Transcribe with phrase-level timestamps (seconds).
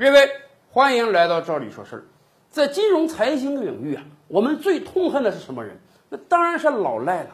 [0.00, 0.30] 各位，
[0.70, 2.04] 欢迎来到赵理说事儿。
[2.50, 5.76] 在金融财经领域啊，我们最痛恨的是什么人？
[6.08, 7.30] 那当然是老赖了。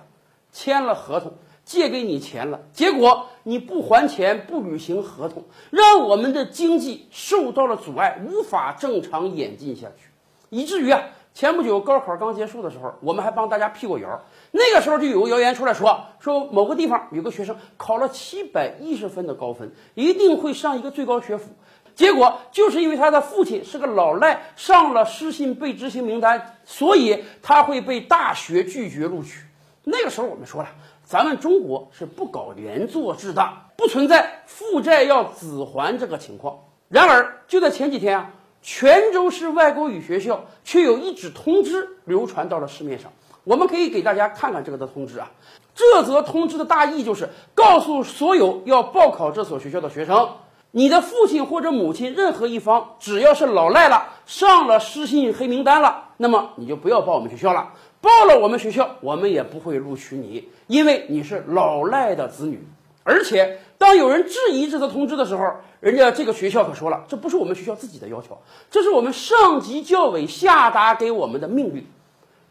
[0.50, 1.34] 签了合同，
[1.66, 10.08] 借给你钱了，结果你不还钱，不履行合同，让我们的经济受到了阻碍，无法正常演进下去，
[10.48, 11.02] 以至于啊，
[11.34, 14.22] 前不久高考刚结束的时候，我们还帮大家辟过谣。
[14.52, 21.50] 那个时候就有个谣言出来说，说某个地方有个学生考了七百一十分的高分，一定会上一个最高学府。
[21.94, 29.40] 结果就是因为他的父亲是个老赖，上了失信被执行名单，所以他会被大学拒绝录取。
[29.84, 30.68] 那个时候我们说了，
[31.04, 36.58] 咱们中国是不搞连坐制的，不存在负债要子还这个情况。
[36.88, 38.30] 然而就在前几天啊，
[38.62, 43.12] 泉州市外国语学校却有一纸通知流传到了市面上。
[43.44, 45.30] 我们可以给大家看看这个的通知啊，
[45.74, 50.30] 这则通知的大意就是告诉所有要报考这所学校的学生，
[50.76, 57.70] 你的父亲或者母亲任何一方只要是老赖了，上了失信黑名单了，那么你就不要报我们学校了。
[58.00, 62.66] 报了我们学校，我们也不会录取你，因为你是老赖的子女。
[63.04, 65.44] 而且当有人质疑这则通知的时候，
[65.78, 68.36] 人家这个学校可说了，这不是我们学校自己的要求，
[68.68, 71.86] 这是我们上级教委下达给我们的命令。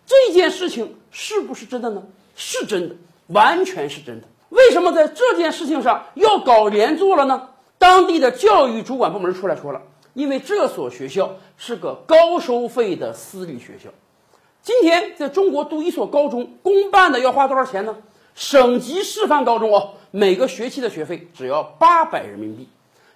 [0.05, 2.02] 这件事情是不是真的呢？
[2.37, 2.95] 是真的，
[3.27, 4.27] 完全是真的。
[4.47, 7.49] 为什么在这件事情上要搞连坐了呢？
[7.84, 9.81] 当地的教育主管部门出来说了，
[10.14, 13.89] 因为这所学校是个高收费的私立学校。
[14.62, 17.98] 今天在中国读一所高中，公办的要花多少钱呢？
[18.36, 22.67] 省级示范高中哦，每个学期的学费只要八百人民币；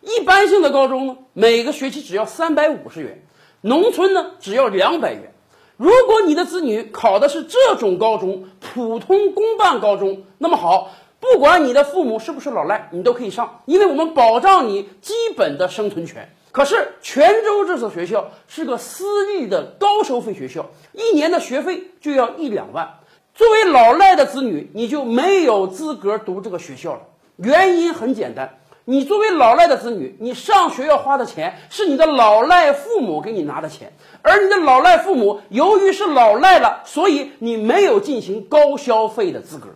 [0.02, 3.20] 一般性的高中呢，每个学期只要三百五十元；
[3.62, 5.34] 农村呢，只要两百元。
[5.78, 10.92] 如果你的子女考的是这种高中，普通公办高中，那么好，
[11.34, 16.30] 不管你的父母是不是老赖，你都可以上，因为我们保障你基本的生存权。
[16.52, 23.00] 可是泉州这所学校是个私立的高收费学校，一年的学费就要一两万。
[23.36, 27.02] 作为老赖的子女，你就没有资格读这个学校了。
[27.36, 28.58] 原因很简单。
[28.86, 39.68] 你作为老赖的子女，你上学要花的钱是你的老赖父母给你拿的钱，而你的老赖父母由于是老赖了，所以你没有进行高消费的资格。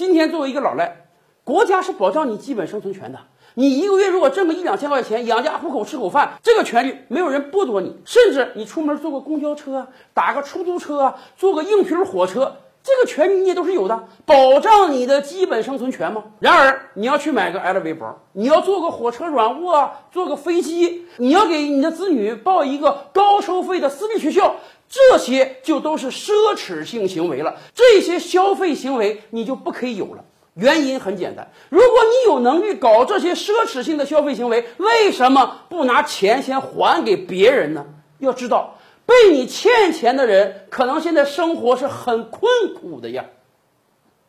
[0.00, 0.96] 今天作为一个老赖，
[1.44, 3.18] 国家是保障你基本生存权的。
[3.52, 7.94] 你一个月如果挣个一两千块钱，养家糊口吃口饭，这个权利没有人剥夺你。
[8.06, 12.56] 甚至你出门坐个公交车，打个出租车，坐个硬皮火车。
[12.82, 16.24] 这个权利你也都是有的，保障你的基本生存权吗？
[16.38, 24.56] 然而你要去买个 LV 包，你要坐个火车软卧啊，坐个飞机，你要给你的子女报一个高收费的私立学校，
[24.90, 27.56] 这些就都是奢侈性行为了。
[27.74, 30.24] 这些消费行为你就不可以有了。
[30.54, 37.86] 原因很简单，如果你有能力搞这些奢侈性的消费行为，为什么不拿钱先还给别人呢？
[38.18, 38.76] 要知道。
[39.06, 43.24] 被你欠钱的人，可能现在生活是很困苦的呀。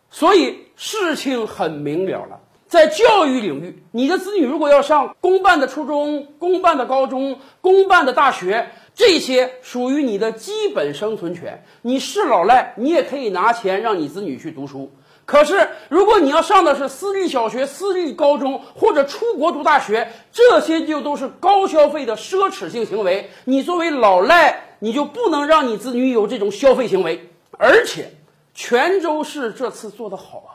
[0.09, 11.63] 所以事情很明了了，在教育领域，你的子女如果要上公办的初中、公办的高中、公办的大学，这些属于你的基本生存权。
[11.81, 14.91] 你是老赖，你也可以拿钱让你子女去读书。
[15.25, 23.29] 可是，如果你要上的是私立小学、私立高中或者出国读大学，这些就都是高消费的奢侈性行为。
[23.45, 27.29] 你作为老赖，你就不能让你子女有这种消费行为。
[27.57, 28.11] 而且，
[28.53, 30.51] 泉州市这次做得好啊，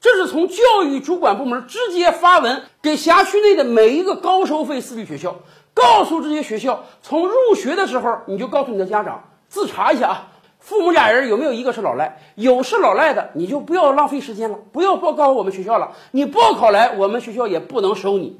[0.00, 5.40] 这是从教育主管部门直接发文给辖区内的每一个高收费私立学校，
[5.82, 10.28] 告诉这些学校，从入学的时候你就告诉你的家长自查一下啊。
[10.60, 12.20] 父母俩人有没有一个是老赖？
[12.36, 15.90] 有是老赖的，你就不要浪费时间了，不要报考我们学校了。
[16.12, 18.38] 你报考来，我们学校也不能收你。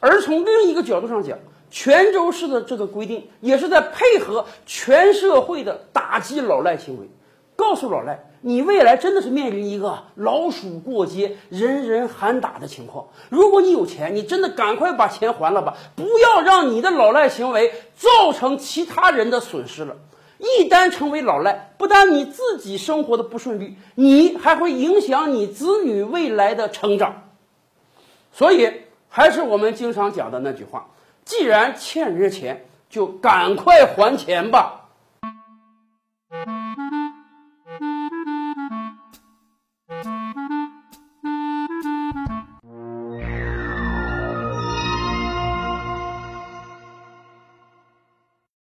[0.00, 1.38] 而从另一个角度上讲，
[1.70, 7.08] 泉州市的这个规定也是在配合全社会的打击老赖行为，
[7.62, 13.06] 告诉老赖，你未来真的是面临一个老鼠过街、人人喊打的情况。
[13.28, 19.94] 如果你有钱，你真的赶快把钱还了吧，不要让你的老赖行为造成其他人的损失了。
[20.38, 27.28] 一旦成为老赖，不但你自己生活的不顺利，你还会影响你子女未来的成长。
[28.32, 28.72] 所以，
[29.08, 30.88] 还是我们经常讲的那句话：
[31.24, 34.81] 既然欠人家钱，就赶快还钱吧。